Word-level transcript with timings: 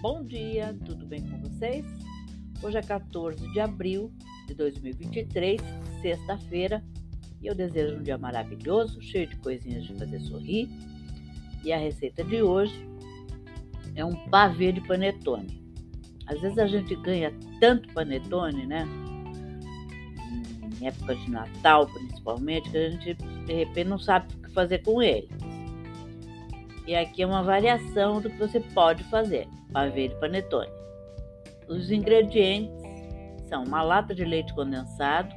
Bom 0.00 0.22
dia, 0.22 0.78
tudo 0.86 1.04
bem 1.04 1.20
com 1.26 1.40
vocês? 1.40 1.84
Hoje 2.62 2.78
é 2.78 2.82
14 2.82 3.50
de 3.52 3.58
abril 3.58 4.12
de 4.46 4.54
2023, 4.54 5.60
sexta-feira, 6.00 6.84
e 7.42 7.48
eu 7.48 7.54
desejo 7.54 7.96
um 7.96 8.02
dia 8.04 8.16
maravilhoso, 8.16 9.02
cheio 9.02 9.26
de 9.26 9.34
coisinhas 9.38 9.86
de 9.86 9.94
fazer 9.94 10.20
sorrir. 10.20 10.68
E 11.64 11.72
a 11.72 11.78
receita 11.78 12.22
de 12.22 12.40
hoje 12.40 12.88
é 13.96 14.04
um 14.04 14.14
pavê 14.30 14.70
de 14.70 14.80
panetone. 14.82 15.60
Às 16.28 16.40
vezes 16.42 16.58
a 16.58 16.68
gente 16.68 16.94
ganha 16.94 17.34
tanto 17.58 17.92
panetone, 17.92 18.66
né? 18.66 18.86
Em 20.80 20.86
época 20.86 21.16
de 21.16 21.28
Natal, 21.28 21.88
principalmente, 21.88 22.70
que 22.70 22.76
a 22.76 22.90
gente 22.90 23.14
de 23.14 23.52
repente 23.52 23.88
não 23.88 23.98
sabe 23.98 24.32
o 24.32 24.42
que 24.42 24.50
fazer 24.52 24.78
com 24.84 25.02
ele. 25.02 25.28
E 26.86 26.94
aqui 26.94 27.20
é 27.20 27.26
uma 27.26 27.42
variação 27.42 28.20
do 28.20 28.30
que 28.30 28.38
você 28.38 28.60
pode 28.60 29.02
fazer, 29.04 29.48
pavê 29.72 30.08
de 30.08 30.14
panetone. 30.16 30.70
Os 31.68 31.90
ingredientes 31.90 32.82
são 33.48 33.64
uma 33.64 33.82
lata 33.82 34.14
de 34.14 34.24
leite 34.24 34.52
condensado, 34.54 35.34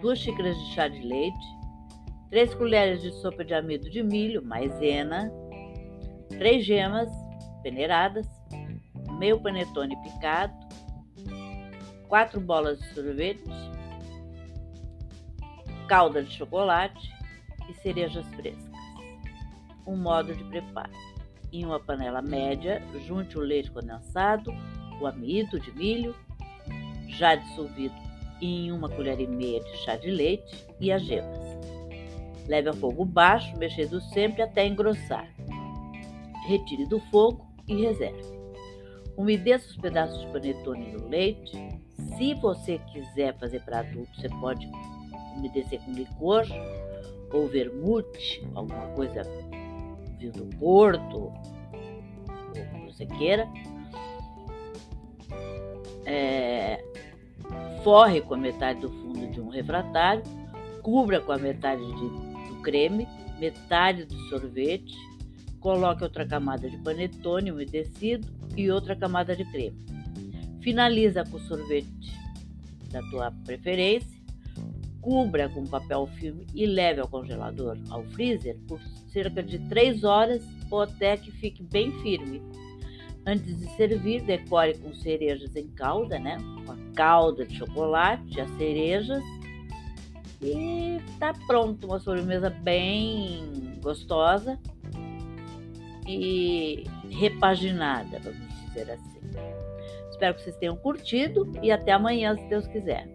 duas 0.00 0.18
xícaras 0.18 0.56
de 0.56 0.74
chá 0.74 0.88
de 0.88 1.00
leite, 1.02 1.46
três 2.30 2.54
colheres 2.54 3.02
de 3.02 3.10
sopa 3.20 3.44
de 3.44 3.54
amido 3.54 3.88
de 3.90 4.02
milho, 4.02 4.42
maisena, 4.42 5.30
três 6.30 6.64
gemas 6.64 7.10
peneiradas, 7.62 8.26
meio 9.18 9.40
panetone 9.40 9.96
picado, 10.02 10.54
quatro 12.08 12.40
bolas 12.40 12.78
de 12.80 12.94
sorvete, 12.94 13.44
calda 15.86 16.22
de 16.22 16.32
chocolate 16.32 17.12
e 17.68 17.74
cerejas 17.74 18.26
frescas 18.34 18.72
um 19.86 19.96
modo 19.96 20.34
de 20.34 20.44
preparo. 20.44 20.90
Em 21.52 21.66
uma 21.66 21.78
panela 21.78 22.22
média, 22.22 22.82
junte 23.06 23.36
o 23.36 23.42
leite 23.42 23.70
condensado, 23.70 24.50
o 24.98 25.06
amido 25.06 25.60
de 25.60 25.70
milho, 25.72 26.16
já 27.08 27.34
dissolvido 27.34 27.94
em 28.40 28.72
uma 28.72 28.88
colher 28.88 29.20
e 29.20 29.26
meia 29.26 29.60
de 29.60 29.76
chá 29.84 29.96
de 29.96 30.10
leite 30.10 30.66
e 30.80 30.90
as 30.90 31.02
gemas. 31.02 31.40
Leve 32.48 32.70
a 32.70 32.72
fogo 32.72 33.04
baixo, 33.04 33.54
mexendo 33.58 34.00
sempre 34.00 34.40
até 34.40 34.66
engrossar. 34.66 35.28
Retire 36.46 36.86
do 36.86 36.98
fogo 37.10 37.46
e 37.68 37.82
reserve. 37.82 38.22
Umedeça 39.16 39.68
os 39.68 39.76
pedaços 39.76 40.20
de 40.22 40.26
panetone 40.28 40.90
no 40.90 41.06
leite. 41.06 41.52
Se 42.16 42.32
você 42.34 42.78
quiser 42.92 43.38
fazer 43.38 43.60
para 43.60 43.80
adulto, 43.80 44.10
você 44.16 44.28
pode 44.40 44.66
umedecer 45.36 45.80
com 45.82 45.92
licor 45.92 46.44
ou 47.30 47.46
vermute, 47.46 48.42
alguma 48.54 48.86
coisa 48.94 49.22
vinho 50.22 50.32
do 50.32 50.56
Porto, 50.56 51.16
ou 51.16 51.32
que 52.52 52.92
você 52.92 53.06
queira. 53.06 53.48
É, 56.04 56.82
forre 57.82 58.20
com 58.20 58.34
a 58.34 58.38
metade 58.38 58.80
do 58.80 58.90
fundo 58.90 59.26
de 59.28 59.40
um 59.40 59.48
refratário, 59.48 60.22
cubra 60.82 61.20
com 61.20 61.32
a 61.32 61.38
metade 61.38 61.84
de, 61.84 62.08
do 62.48 62.60
creme, 62.62 63.08
metade 63.38 64.04
do 64.04 64.16
sorvete, 64.28 64.94
coloque 65.60 66.02
outra 66.02 66.26
camada 66.26 66.68
de 66.68 66.76
panetone 66.78 67.50
umedecido 67.50 68.28
e 68.56 68.70
outra 68.70 68.94
camada 68.94 69.34
de 69.34 69.44
creme. 69.50 69.76
Finaliza 70.60 71.24
com 71.24 71.36
o 71.36 71.40
sorvete 71.40 72.12
da 72.90 73.00
tua 73.10 73.32
preferência 73.44 74.11
cubra 75.02 75.48
com 75.48 75.66
papel 75.66 76.06
filme 76.18 76.46
e 76.54 76.64
leve 76.64 77.00
ao 77.00 77.08
congelador, 77.08 77.76
ao 77.90 78.04
freezer, 78.04 78.56
por 78.66 78.80
cerca 79.08 79.42
de 79.42 79.58
3 79.68 80.04
horas 80.04 80.42
ou 80.70 80.80
até 80.80 81.16
que 81.16 81.30
fique 81.32 81.62
bem 81.62 81.92
firme. 82.00 82.40
Antes 83.26 83.58
de 83.58 83.66
servir, 83.76 84.22
decore 84.22 84.78
com 84.78 84.94
cerejas 84.94 85.54
em 85.54 85.68
calda, 85.68 86.18
né? 86.18 86.38
Com 86.64 86.72
a 86.72 86.76
calda 86.94 87.44
de 87.44 87.56
chocolate, 87.56 88.40
as 88.40 88.50
cerejas. 88.56 89.22
E 90.40 90.98
tá 91.18 91.32
pronto, 91.46 91.86
uma 91.86 92.00
sobremesa 92.00 92.50
bem 92.50 93.78
gostosa 93.80 94.58
e 96.06 96.84
repaginada, 97.10 98.18
vamos 98.18 98.66
dizer 98.66 98.90
assim. 98.90 99.20
Espero 100.10 100.34
que 100.34 100.42
vocês 100.42 100.56
tenham 100.56 100.76
curtido 100.76 101.50
e 101.62 101.70
até 101.70 101.92
amanhã, 101.92 102.36
se 102.36 102.44
Deus 102.48 102.66
quiser. 102.66 103.08